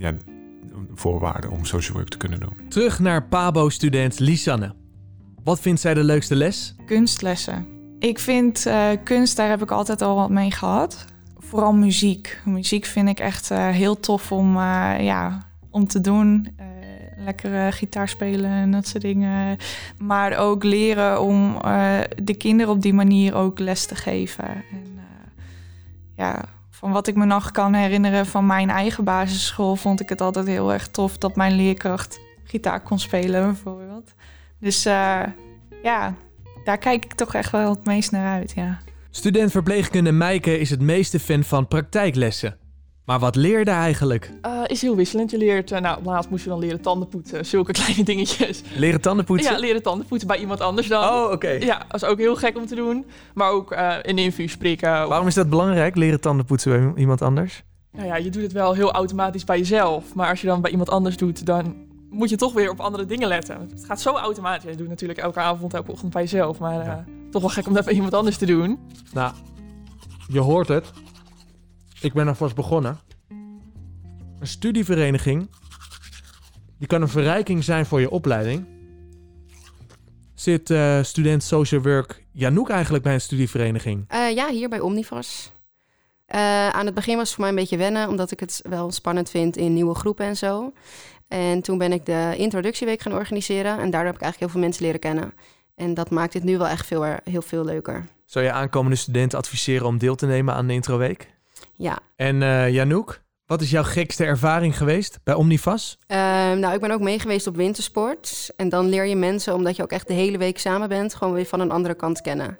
ja, 0.01 0.09
een 0.09 0.89
voorwaarde 0.93 1.49
om 1.49 1.65
social 1.65 1.97
work 1.97 2.09
te 2.09 2.17
kunnen 2.17 2.39
doen. 2.39 2.53
Terug 2.69 2.99
naar 2.99 3.27
Pabo-student 3.27 4.19
Lisanne. 4.19 4.73
Wat 5.43 5.59
vindt 5.59 5.81
zij 5.81 5.93
de 5.93 6.03
leukste 6.03 6.35
les? 6.35 6.75
Kunstlessen. 6.85 7.67
Ik 7.99 8.19
vind 8.19 8.65
eh, 8.65 8.89
kunst, 9.03 9.37
daar 9.37 9.49
heb 9.49 9.61
ik 9.61 9.71
altijd 9.71 10.01
al 10.01 10.15
wat 10.15 10.29
mee 10.29 10.51
gehad. 10.51 11.05
Vooral 11.37 11.73
muziek. 11.73 12.41
Muziek 12.45 12.85
vind 12.85 13.09
ik 13.09 13.19
echt 13.19 13.51
eh, 13.51 13.67
heel 13.67 13.99
tof 13.99 14.31
om, 14.31 14.57
eh, 14.57 14.95
ja, 14.99 15.47
om 15.69 15.87
te 15.87 16.01
doen. 16.01 16.53
Eh 16.57 16.65
lekker 17.23 17.65
eh, 17.65 17.71
gitaar 17.71 18.09
spelen 18.09 18.51
en 18.51 18.71
dat 18.71 18.87
soort 18.87 19.03
dingen. 19.03 19.57
Maar 19.97 20.37
ook 20.37 20.63
leren 20.63 21.21
om 21.21 21.57
eh, 21.61 21.99
de 22.23 22.33
kinderen 22.33 22.73
op 22.73 22.81
die 22.81 22.93
manier 22.93 23.35
ook 23.35 23.59
les 23.59 23.85
te 23.85 23.95
geven. 23.95 24.47
En 24.47 24.97
eh, 24.97 25.43
ja, 26.15 26.45
van 26.81 26.91
wat 26.91 27.07
ik 27.07 27.15
me 27.15 27.25
nog 27.25 27.51
kan 27.51 27.73
herinneren 27.73 28.25
van 28.25 28.45
mijn 28.45 28.69
eigen 28.69 29.03
basisschool... 29.03 29.75
vond 29.75 29.99
ik 29.99 30.09
het 30.09 30.21
altijd 30.21 30.47
heel 30.47 30.73
erg 30.73 30.87
tof 30.87 31.17
dat 31.17 31.35
mijn 31.35 31.55
leerkracht 31.55 32.19
gitaar 32.43 32.81
kon 32.81 32.99
spelen 32.99 33.43
bijvoorbeeld. 33.43 34.13
Dus 34.59 34.85
eh, 34.85 35.21
ja, 35.83 36.15
daar 36.63 36.77
kijk 36.77 37.05
ik 37.05 37.13
toch 37.13 37.33
echt 37.33 37.51
wel 37.51 37.69
het 37.69 37.85
meest 37.85 38.11
naar 38.11 38.39
uit, 38.39 38.51
ja. 38.55 38.79
Student 39.09 39.51
verpleegkunde 39.51 40.11
Meike 40.11 40.59
is 40.59 40.69
het 40.69 40.81
meeste 40.81 41.19
fan 41.19 41.43
van 41.43 41.67
praktijklessen. 41.67 42.57
Maar 43.05 43.19
wat 43.19 43.35
leerde 43.35 43.71
eigenlijk? 43.71 44.31
Eh, 44.41 44.60
is 44.71 44.81
heel 44.81 44.95
wisselend. 44.95 45.31
Je 45.31 45.37
leert, 45.37 45.71
eh, 45.71 45.79
nou, 45.81 46.03
laatst 46.03 46.29
moest 46.29 46.43
je 46.43 46.49
dan 46.49 46.59
leren 46.59 46.81
tanden 46.81 47.07
poetsen. 47.07 47.45
Zulke 47.45 47.71
kleine 47.81 48.03
dingetjes. 48.03 48.61
Leren 48.75 49.01
tanden 49.01 49.25
poetsen? 49.25 49.51
Ja, 49.53 49.59
leren 49.59 49.81
tanden 49.83 50.07
poetsen 50.07 50.27
bij 50.27 50.37
iemand 50.39 50.61
anders 50.61 50.87
dan. 50.87 51.03
Oh, 51.13 51.31
oké. 51.31 51.49
Ja, 51.49 51.77
dat 51.87 52.01
is 52.03 52.07
ook 52.09 52.17
heel 52.17 52.35
gek 52.35 52.57
om 52.57 52.65
te 52.65 52.75
doen. 52.75 53.05
Maar 53.33 53.49
ook 53.51 53.71
eh 53.71 53.95
in 54.01 54.15
de 54.15 54.21
infuus 54.21 54.57
prikken. 54.57 54.89
Waarom 55.07 55.27
is 55.27 55.33
dat 55.33 55.49
belangrijk, 55.49 55.95
leren 55.95 56.21
tanden 56.21 56.45
poetsen 56.45 56.71
bij 56.93 57.01
iemand 57.01 57.21
anders? 57.21 57.63
Nou 57.91 58.07
ja, 58.07 58.15
je 58.15 58.29
doet 58.29 58.41
het 58.41 58.51
wel 58.51 58.73
heel 58.73 58.91
automatisch 58.91 59.43
bij 59.43 59.57
jezelf. 59.57 60.13
Maar 60.15 60.29
als 60.29 60.41
je 60.41 60.47
dan 60.47 60.61
bij 60.61 60.71
iemand 60.71 60.89
anders 60.89 61.17
doet, 61.17 61.45
dan 61.45 61.75
moet 62.09 62.29
je 62.29 62.35
toch 62.35 62.53
weer 62.53 62.69
op 62.69 62.79
andere 62.79 63.05
dingen 63.05 63.27
letten. 63.27 63.69
Het 63.71 63.85
gaat 63.85 64.01
zo 64.01 64.15
automatisch. 64.15 64.69
Je 64.71 64.77
doet 64.77 64.87
natuurlijk 64.89 65.19
elke 65.19 65.39
avond, 65.39 65.73
elke 65.73 65.91
ochtend 65.91 66.13
bij 66.13 66.21
jezelf. 66.21 66.59
Maar 66.59 66.79
eh, 66.79 66.85
Ja. 66.85 67.05
toch 67.31 67.41
wel 67.41 67.49
gek 67.51 67.67
om 67.67 67.73
dat 67.73 67.85
bij 67.85 67.93
iemand 67.93 68.13
anders 68.13 68.37
te 68.37 68.45
doen. 68.45 68.79
Nou, 69.13 69.33
je 70.27 70.39
hoort 70.39 70.67
het. 70.67 70.91
Ik 72.01 72.13
ben 72.13 72.27
alvast 72.27 72.55
begonnen. 72.55 72.99
Een 74.41 74.47
studievereniging, 74.47 75.49
die 76.77 76.87
kan 76.87 77.01
een 77.01 77.07
verrijking 77.07 77.63
zijn 77.63 77.85
voor 77.85 77.99
je 77.99 78.09
opleiding. 78.09 78.67
Zit 80.33 80.69
eh, 80.69 81.03
student 81.03 81.43
social 81.43 81.81
work 81.81 82.23
Janouk 82.31 82.69
eigenlijk 82.69 83.03
bij 83.03 83.13
een 83.13 83.21
studievereniging? 83.21 84.05
Eh, 84.07 84.35
ja, 84.35 84.49
hier 84.49 84.69
bij 84.69 84.79
Omnivas. 84.79 85.51
Eh, 86.25 86.69
aan 86.69 86.85
het 86.85 86.95
begin 86.95 87.15
was 87.15 87.25
het 87.25 87.33
voor 87.33 87.41
mij 87.41 87.49
een 87.49 87.59
beetje 87.59 87.77
wennen, 87.77 88.09
omdat 88.09 88.31
ik 88.31 88.39
het 88.39 88.59
wel 88.69 88.91
spannend 88.91 89.29
vind 89.29 89.57
in 89.57 89.73
nieuwe 89.73 89.95
groepen 89.95 90.25
en 90.25 90.37
zo. 90.37 90.73
En 91.27 91.61
toen 91.61 91.77
ben 91.77 91.91
ik 91.91 92.05
de 92.05 92.33
introductieweek 92.37 93.01
gaan 93.01 93.13
organiseren 93.13 93.79
en 93.79 93.89
daardoor 93.89 94.11
heb 94.11 94.15
ik 94.15 94.21
eigenlijk 94.21 94.39
heel 94.39 94.49
veel 94.49 94.61
mensen 94.61 94.83
leren 94.83 94.99
kennen. 94.99 95.33
En 95.75 95.93
dat 95.93 96.09
maakt 96.09 96.33
het 96.33 96.43
nu 96.43 96.57
wel 96.57 96.67
echt 96.67 96.87
veel, 96.87 97.03
heel 97.23 97.41
veel 97.41 97.65
leuker. 97.65 98.05
Zou 98.25 98.45
je 98.45 98.51
aankomende 98.51 98.97
studenten 98.97 99.37
adviseren 99.37 99.87
om 99.87 99.97
deel 99.97 100.15
te 100.15 100.25
nemen 100.25 100.53
aan 100.53 100.67
de 100.67 100.73
introweek? 100.73 101.33
Ja, 101.75 101.99
En 102.15 102.41
eh 102.41 102.69
Janouk, 102.69 103.21
wat 103.51 103.61
is 103.61 103.69
jouw 103.69 103.83
gekste 103.83 104.25
ervaring 104.25 104.77
geweest 104.77 105.19
bij 105.23 105.33
Omnivas? 105.33 105.97
Ehm, 106.07 106.59
nou, 106.59 106.73
ik 106.73 106.79
ben 106.79 106.91
ook 106.91 106.99
mee 107.01 107.19
geweest 107.19 107.47
op 107.47 107.55
wintersport. 107.55 108.53
En 108.55 108.69
dan 108.69 108.89
leer 108.89 109.05
je 109.05 109.15
mensen, 109.15 109.53
omdat 109.53 109.75
je 109.75 109.83
ook 109.83 109.91
echt 109.91 110.07
de 110.07 110.13
hele 110.13 110.37
week 110.37 110.59
samen 110.59 110.89
bent, 110.89 111.15
gewoon 111.15 111.33
weer 111.33 111.45
van 111.45 111.59
een 111.59 111.71
andere 111.71 111.93
kant 111.93 112.21
kennen. 112.21 112.57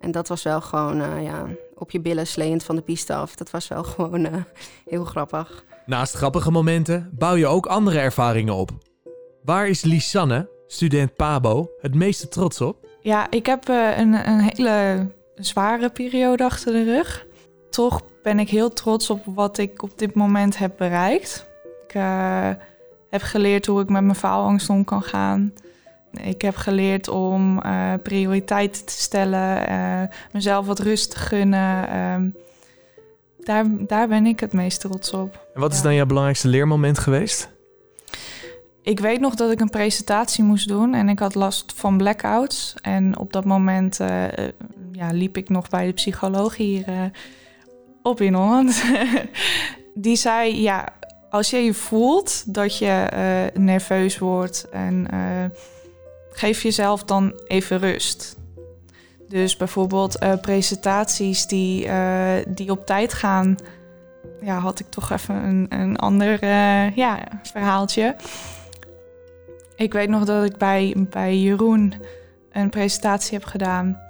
En 0.00 0.10
dat 0.10 0.28
was 0.28 0.42
wel 0.42 0.60
gewoon, 0.60 1.00
eh, 1.00 1.22
ja, 1.22 1.46
op 1.74 1.90
je 1.90 2.00
billen 2.00 2.26
sleend 2.26 2.64
van 2.64 2.76
de 2.76 2.82
piste 2.82 3.14
af. 3.14 3.34
Dat 3.34 3.50
was 3.50 3.68
wel 3.68 3.82
gewoon 3.94 4.26
eh, 4.26 4.42
heel 4.88 5.04
grappig. 5.04 5.64
Naast 5.86 6.14
grappige 6.14 6.50
momenten 6.50 7.10
bouw 7.12 7.34
je 7.34 7.46
ook 7.46 7.66
andere 7.66 7.98
ervaringen 7.98 8.54
op. 8.54 8.70
Waar 9.44 9.68
is 9.68 9.82
Lisanne, 9.82 10.48
student 10.66 11.16
Pabo, 11.16 11.70
het 11.80 11.94
meeste 11.94 12.28
trots 12.28 12.60
op? 12.60 12.86
Ja, 13.00 13.30
ik 13.30 13.46
heb 13.46 13.68
eh, 13.68 13.98
een, 13.98 14.28
een 14.28 14.40
hele 14.40 15.06
zware 15.34 15.90
periode 15.90 16.44
achter 16.44 16.72
de 16.72 16.84
rug. 16.84 17.26
Toch 17.74 18.02
ben 18.22 18.38
ik 18.38 18.48
heel 18.48 18.72
trots 18.72 19.10
op 19.10 19.22
wat 19.24 19.58
ik 19.58 19.82
op 19.82 19.98
dit 19.98 20.14
moment 20.14 20.58
heb 20.58 20.72
bereikt. 20.76 21.46
Ik 21.86 21.94
eh, 21.94 22.50
heb 23.10 23.22
geleerd 23.22 23.66
hoe 23.66 23.80
ik 23.80 23.88
met 23.88 24.02
mijn 24.02 24.14
faalangst 24.14 24.68
om 24.68 24.84
kan 24.84 25.02
gaan. 25.02 25.52
Ik 26.12 26.42
heb 26.42 26.56
geleerd 26.56 27.08
om 27.08 27.60
eh, 27.62 27.92
prioriteiten 28.02 28.84
te 28.84 28.92
stellen, 28.92 29.66
eh, 29.66 30.02
mezelf 30.32 30.66
wat 30.66 30.78
rust 30.78 31.10
te 31.10 31.16
gunnen. 31.18 31.88
Ehm, 31.88 32.28
daar, 33.40 33.64
daar 33.78 34.08
ben 34.08 34.26
ik 34.26 34.40
het 34.40 34.52
meest 34.52 34.80
trots 34.80 35.12
op. 35.12 35.46
En 35.54 35.60
wat 35.60 35.72
is 35.72 35.78
Ja. 35.78 35.84
dan 35.84 35.94
jouw 35.94 36.06
belangrijkste 36.06 36.48
leermoment 36.48 36.98
geweest? 36.98 37.50
Ik 38.82 39.00
weet 39.00 39.20
nog 39.20 39.34
dat 39.34 39.50
ik 39.50 39.60
een 39.60 39.70
presentatie 39.70 40.44
moest 40.44 40.68
doen 40.68 40.94
en 40.94 41.08
ik 41.08 41.18
had 41.18 41.34
last 41.34 41.72
van 41.76 41.96
blackouts. 41.96 42.74
En 42.82 43.18
op 43.18 43.32
dat 43.32 43.44
moment 43.44 43.96
ja, 44.92 45.10
liep 45.12 45.36
ik 45.36 45.48
nog 45.48 45.68
bij 45.68 45.86
de 45.86 45.92
psycholoog 45.92 46.56
hier 46.56 47.10
op 48.04 48.20
in 48.20 48.34
Holland. 48.34 48.82
Die 49.94 50.16
zei, 50.16 50.62
ja, 50.62 50.88
als 51.30 51.50
je 51.50 51.56
je 51.56 51.74
voelt 51.74 52.54
dat 52.54 52.78
je 52.78 52.86
eh, 52.86 53.60
nerveus 53.62 54.18
wordt 54.18 54.68
en 54.70 55.06
eh, 55.10 55.58
geef 56.30 56.62
jezelf 56.62 57.04
dan 57.04 57.40
even 57.46 57.78
rust. 57.78 58.36
Dus 59.28 59.56
bijvoorbeeld 59.56 60.18
eh, 60.18 60.36
presentaties 60.40 61.46
die, 61.46 61.88
die 62.48 62.70
op 62.70 62.86
tijd 62.86 63.12
gaan, 63.12 63.56
ja, 64.40 64.58
had 64.58 64.80
ik 64.80 64.86
toch 64.90 65.10
even 65.10 65.34
een, 65.34 65.66
een 65.68 65.96
ander 65.96 66.44
ja, 66.94 67.18
verhaaltje. 67.42 68.16
Ik 69.76 69.92
weet 69.92 70.08
nog 70.08 70.24
dat 70.24 70.44
ik 70.44 70.56
bij, 70.56 70.94
bij 71.10 71.38
Jeroen 71.38 71.94
een 72.52 72.70
presentatie 72.70 73.38
heb 73.38 73.46
gedaan. 73.46 74.00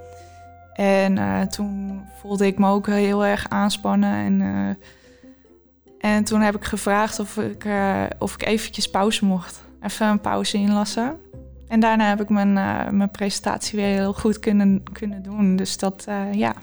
En 0.75 1.19
eh, 1.19 1.41
toen 1.41 2.03
voelde 2.21 2.47
ik 2.47 2.59
me 2.59 2.69
ook 2.69 2.87
heel 2.87 3.25
erg 3.25 3.49
aanspannen. 3.49 4.15
En, 4.15 4.41
eh, 4.41 6.11
en 6.15 6.25
toen 6.25 6.41
heb 6.41 6.55
ik 6.55 6.65
gevraagd 6.65 7.19
of 7.19 7.37
ik, 7.37 7.65
eh, 7.65 8.03
of 8.19 8.35
ik 8.35 8.47
eventjes 8.47 8.91
pauze 8.91 9.25
mocht. 9.25 9.65
Even 9.81 10.07
een 10.07 10.21
pauze 10.21 10.57
inlassen. 10.57 11.17
En 11.69 11.81
daarna 11.81 12.09
heb 12.09 12.21
ik 12.21 12.29
mijn, 12.29 12.57
eh, 12.57 12.91
mijn 12.91 13.11
presentatie 13.11 13.79
weer 13.79 13.89
heel 13.89 14.13
goed 14.13 14.39
kunnen, 14.39 14.83
kunnen 14.93 15.23
doen. 15.23 15.57
Dus 15.57 15.79
dat, 15.79 16.05
eh, 16.09 16.33
ja. 16.33 16.55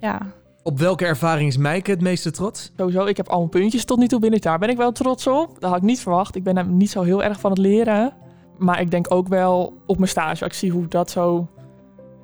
ja. 0.00 0.20
Op 0.62 0.78
welke 0.78 1.06
ervaring 1.06 1.48
is 1.48 1.56
Mijke 1.56 1.90
het 1.90 2.00
meeste 2.00 2.30
trots? 2.30 2.72
Sowieso, 2.76 3.04
ik 3.04 3.16
heb 3.16 3.28
allemaal 3.28 3.48
puntjes 3.48 3.84
tot 3.84 3.98
nu 3.98 4.06
toe 4.06 4.20
binnen 4.20 4.38
het 4.38 4.48
jaar. 4.48 4.58
Ben 4.58 4.68
ik 4.68 4.76
wel 4.76 4.92
trots 4.92 5.26
op. 5.26 5.60
Dat 5.60 5.70
had 5.70 5.78
ik 5.78 5.84
niet 5.84 6.00
verwacht. 6.00 6.36
Ik 6.36 6.42
ben 6.42 6.76
niet 6.76 6.90
zo 6.90 7.02
heel 7.02 7.22
erg 7.22 7.40
van 7.40 7.50
het 7.50 7.60
leren. 7.60 8.12
Maar 8.58 8.80
ik 8.80 8.90
denk 8.90 9.10
ook 9.10 9.28
wel 9.28 9.82
op 9.86 9.96
mijn 9.96 10.10
stage. 10.10 10.44
Als 10.44 10.52
ik 10.52 10.58
zie 10.58 10.70
hoe 10.70 10.84
ik 10.84 10.90
dat 10.90 11.10
zo 11.10 11.48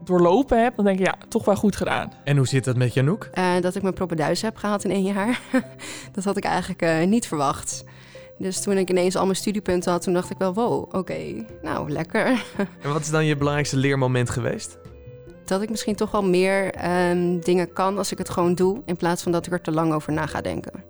doorlopen 0.05 0.63
heb, 0.63 0.77
dan 0.77 0.85
denk 0.85 0.99
ik 0.99 1.07
ja, 1.07 1.15
toch 1.29 1.45
wel 1.45 1.57
goed 1.57 1.77
gedaan. 1.77 2.13
En 2.25 2.37
hoe 2.37 2.47
zit 2.47 2.65
dat 2.65 2.77
met 2.77 2.95
Janouk? 2.95 3.29
Eh, 3.33 3.61
dat 3.61 3.75
ik 3.75 3.83
mijn 3.83 3.95
propenduis 3.95 4.43
heb 4.43 4.57
gehaald 4.57 4.85
in 4.85 4.91
één 4.91 5.03
jaar. 5.03 5.41
dat 6.13 6.25
had 6.25 6.37
ik 6.37 6.45
eigenlijk 6.45 6.83
eh, 6.83 7.07
niet 7.07 7.27
verwacht. 7.27 7.85
Dus 8.39 8.63
toen 8.63 8.77
ik 8.77 8.91
ineens 8.91 9.17
al 9.17 9.25
mijn 9.25 9.37
studiepunten 9.37 9.93
had, 9.93 10.03
toen 10.03 10.15
dacht 10.15 10.31
ik 10.31 10.39
wel, 10.39 10.55
wow, 10.55 10.95
oké, 10.95 11.45
nou 11.63 11.91
lekker. 11.91 12.45
En 12.83 12.93
wat 12.93 13.01
is 13.01 13.11
dan 13.11 13.25
je 13.25 13.37
belangrijkste 13.37 13.77
leermoment 13.77 14.31
geweest? 14.31 14.79
dat 15.45 15.63
ik 15.63 15.71
misschien 15.71 15.95
toch 15.95 16.11
wel 16.11 16.25
meer 16.25 16.73
ehm, 16.75 17.39
dingen 17.39 17.73
kan 17.73 17.99
als 17.99 18.13
ik 18.13 18.19
het 18.19 18.31
gewoon 18.31 18.55
doe, 18.55 18.83
in 18.85 18.97
plaats 18.97 19.23
van 19.23 19.33
dat 19.33 19.47
ik 19.47 19.53
er 19.53 19.61
te 19.61 19.71
lang 19.71 19.93
over 19.93 20.13
na 20.13 20.27
ga 20.27 20.41
denken. 20.41 20.85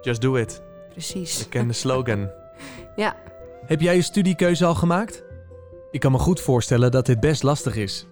Just 0.00 0.20
do 0.20 0.34
it. 0.34 0.62
Precies. 0.90 1.38
De 1.38 1.44
bekende 1.44 1.72
slogan. 1.82 2.30
Ja. 2.96 3.16
Heb 3.66 3.80
jij 3.80 3.94
je 3.94 4.02
studiekeuze 4.02 4.64
al 4.64 4.74
gemaakt? 4.74 5.24
Ik 5.90 6.00
kan 6.00 6.12
me 6.12 6.18
goed 6.18 6.40
voorstellen 6.40 6.90
dat 6.90 7.06
dit 7.06 7.20
best 7.20 7.42
lastig 7.42 7.76
is. 7.76 8.06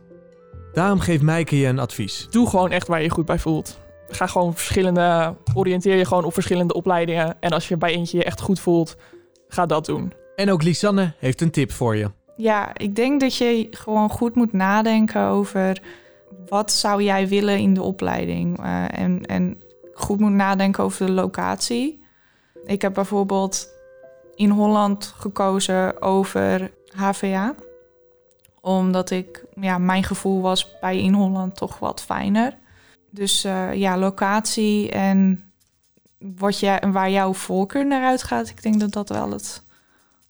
Daarom 0.78 1.00
geeft 1.00 1.22
Mijke 1.22 1.58
je 1.58 1.66
een 1.66 1.78
advies. 1.78 2.26
Doe 2.30 2.48
gewoon 2.48 2.70
echt 2.70 2.88
waar 2.88 2.98
je 2.98 3.04
je 3.04 3.10
goed 3.10 3.24
bij 3.24 3.38
voelt. 3.38 3.78
Ga 4.08 4.26
gewoon 4.26 4.54
verschillende, 4.54 5.34
oriënteer 5.54 5.96
je 5.96 6.04
gewoon 6.04 6.24
op 6.24 6.32
verschillende 6.32 6.74
opleidingen. 6.74 7.36
En 7.40 7.50
als 7.50 7.68
je 7.68 7.76
bij 7.76 7.92
eentje 7.92 8.16
je 8.16 8.24
echt 8.24 8.40
goed 8.40 8.60
voelt, 8.60 8.96
ga 9.48 9.66
dat 9.66 9.86
doen. 9.86 10.12
En 10.36 10.50
ook 10.50 10.62
Lisanne 10.62 11.12
heeft 11.18 11.40
een 11.40 11.50
tip 11.50 11.72
voor 11.72 11.96
je. 11.96 12.10
Ja, 12.36 12.70
ik 12.76 12.96
denk 12.96 13.20
dat 13.20 13.36
je 13.36 13.66
gewoon 13.70 14.10
goed 14.10 14.34
moet 14.34 14.52
nadenken 14.52 15.22
over 15.22 15.82
wat 16.48 16.72
zou 16.72 17.02
jij 17.02 17.28
willen 17.28 17.58
in 17.58 17.74
de 17.74 17.82
opleiding. 17.82 18.58
Eh, 18.58 18.98
en, 18.98 19.26
en 19.26 19.62
goed 19.94 20.20
moet 20.20 20.32
nadenken 20.32 20.84
over 20.84 21.06
de 21.06 21.12
locatie. 21.12 22.02
Ik 22.64 22.82
heb 22.82 22.94
bijvoorbeeld 22.94 23.68
in 24.34 24.50
Holland 24.50 25.14
gekozen 25.16 26.02
over 26.02 26.70
HVA. 26.94 27.54
Omdat 28.68 29.10
ik, 29.10 29.44
ja, 29.60 29.78
mijn 29.78 30.04
gevoel 30.04 30.40
was 30.40 30.78
bij 30.80 31.02
in 31.02 31.12
Holland 31.12 31.56
toch 31.56 31.78
wat 31.78 32.02
fijner. 32.02 32.56
Dus 33.10 33.44
eh, 33.44 33.74
ja, 33.74 33.98
locatie 33.98 34.90
en 34.90 35.50
wat 36.18 36.60
jij, 36.60 36.82
waar 36.92 37.10
jouw 37.10 37.34
voorkeur 37.34 37.86
naar 37.86 38.04
uitgaat. 38.04 38.48
Ik 38.48 38.62
denk 38.62 38.80
dat 38.80 38.92
dat 38.92 39.08
wel 39.08 39.30
het 39.30 39.62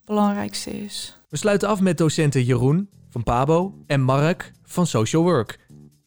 belangrijkste 0.04 0.85
is. 0.85 1.18
We 1.28 1.37
sluiten 1.37 1.68
af 1.68 1.80
met 1.80 1.99
docenten 1.99 2.45
Jeroen 2.45 2.88
van 3.11 3.23
Pabo 3.23 3.75
en 3.87 4.00
Mark 4.00 4.52
van 4.62 4.87
Social 4.87 5.23
Work. 5.23 5.59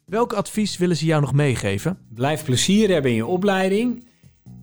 Welk 0.06 0.34
advies 0.34 0.78
willen 0.78 0.98
ze 0.98 1.06
jou 1.06 1.22
nog 1.22 1.34
meegeven? 1.34 1.98
Blijf 2.10 2.44
plezier 2.44 2.90
hebben 2.90 3.12
in 3.12 3.18
je 3.18 3.26
opleiding. 3.26 4.04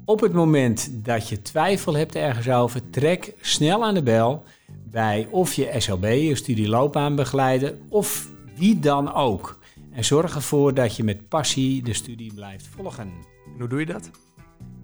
Op 0.04 0.20
het 0.20 0.32
moment 0.32 0.90
dat 0.92 1.28
je 1.28 1.42
twijfel 1.42 1.96
hebt 1.96 2.14
ergens 2.14 2.48
over, 2.48 2.90
trek 2.90 3.34
snel 3.40 3.84
aan 3.84 3.94
de 3.94 4.02
bel 4.02 4.44
bij 4.90 5.28
of 5.30 5.54
je 5.54 5.74
SLB, 5.78 6.04
je 6.04 6.34
studieloopbaanbegeleider, 6.34 7.74
of 7.88 8.30
wie 8.56 8.78
dan 8.78 9.12
ook. 9.14 9.58
En 9.90 10.04
zorg 10.04 10.34
ervoor 10.34 10.74
dat 10.74 10.96
je 10.96 11.04
met 11.04 11.28
passie 11.28 11.82
de 11.82 11.92
studie 11.92 12.34
blijft 12.34 12.66
volgen. 12.66 13.12
En 13.48 13.58
hoe 13.58 13.68
doe 13.68 13.80
je 13.80 13.86
dat? 13.86 14.10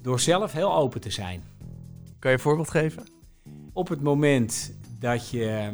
Door 0.02 0.20
zelf 0.20 0.52
heel 0.52 0.74
open 0.74 1.00
te 1.00 1.10
zijn. 1.10 1.42
Kan 2.18 2.30
je 2.30 2.36
een 2.36 2.42
voorbeeld 2.42 2.70
geven? 2.70 3.02
Op 3.72 3.88
het 3.88 4.02
moment 4.02 4.74
dat 4.98 5.30
je 5.30 5.70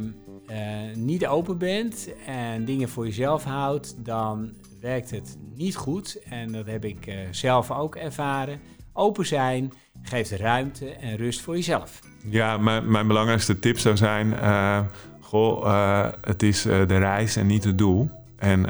eh, 0.47 0.95
niet 0.95 1.27
open 1.27 1.59
bent 1.59 2.09
en 2.27 2.65
dingen 2.65 2.89
voor 2.89 3.07
jezelf 3.07 3.45
houdt, 3.45 4.05
dan 4.05 4.53
werkt 4.81 5.11
het 5.11 5.39
niet 5.55 5.77
goed. 5.77 6.19
En 6.25 6.53
dat 6.53 6.67
heb 6.67 6.85
ik 6.85 7.07
eh, 7.07 7.17
zelf 7.31 7.71
ook 7.71 7.97
ervaren. 7.97 8.61
Open 8.93 9.27
zijn 9.27 9.73
geeft 10.03 10.31
ruimte 10.31 10.91
en 10.91 11.17
rust 11.17 11.41
voor 11.41 11.55
jezelf. 11.55 12.01
Ja, 12.25 12.57
mijn, 12.57 12.91
mijn 12.91 13.07
belangrijkste 13.07 13.59
tip 13.59 13.79
zou 13.79 13.97
zijn: 13.97 14.35
eh, 14.35 14.81
goh, 15.21 15.67
eh, 15.67 16.09
het 16.21 16.43
is 16.43 16.67
eh, 16.67 16.87
de 16.87 16.99
reis 16.99 17.37
en 17.37 17.47
niet 17.47 17.65
het 17.65 17.79
doel. 17.79 18.11
En 18.39 18.69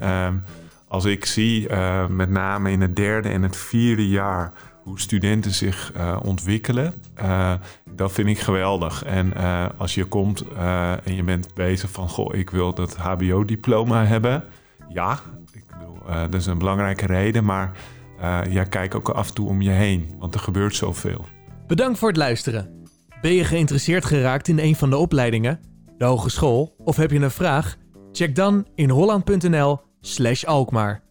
als 0.89 1.05
ik 1.05 1.25
zie, 1.25 1.75
met 2.09 2.31
name 2.31 2.71
in 2.71 2.81
het 2.81 2.97
derde 2.97 3.29
en 3.29 3.43
het 3.43 3.57
vierde 3.57 4.09
jaar, 4.09 4.53
hoe 4.83 5.01
studenten 5.01 5.51
zich 5.51 5.93
ontwikkelen, 6.23 6.95
dat 7.91 8.13
vind 8.13 8.29
ik 8.29 8.39
geweldig. 8.39 9.05
En 9.05 9.33
als 9.77 9.95
je 9.95 10.05
komt 10.05 10.45
en 11.05 11.15
je 11.15 11.23
bent 11.23 11.55
bezig 11.55 11.91
van, 11.91 12.09
goh, 12.09 12.35
ik 12.35 12.51
wil 12.51 12.75
dat 12.75 12.97
HBO-diploma 12.97 14.05
hebben, 14.05 14.45
ja, 14.89 15.19
ik 15.53 15.65
bedoel, 15.67 16.29
dat 16.31 16.41
is 16.41 16.47
een 16.47 16.59
belangrijke 16.59 17.07
reden, 17.07 17.45
maar 17.45 17.73
ja, 18.49 18.65
kijk 18.65 18.95
ook 18.95 19.09
af 19.09 19.29
en 19.29 19.35
toe 19.35 19.49
om 19.49 19.63
je 19.63 19.71
heen, 19.71 20.15
want 20.19 20.35
er 20.35 20.41
gebeurt 20.41 20.75
zoveel. 20.75 21.25
Bedankt 21.67 21.99
voor 21.99 22.09
het 22.09 22.17
luisteren. 22.17 22.80
Ben 23.21 23.33
je 23.33 23.45
geïnteresseerd 23.45 24.05
geraakt 24.05 24.49
in 24.49 24.59
een 24.59 24.77
van 24.77 24.91
de 24.91 24.97
opleidingen, 24.97 25.61
de 25.97 26.05
hogeschool, 26.05 26.75
of 26.85 26.97
heb 26.97 27.11
je 27.11 27.19
een 27.19 27.31
vraag? 27.31 27.77
Check 28.13 28.35
dan 28.35 28.67
in 28.75 28.91
holland.nl/slash 28.91 30.45
Alkmaar. 30.45 31.10